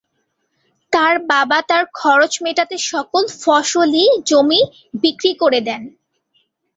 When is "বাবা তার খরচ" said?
1.31-2.33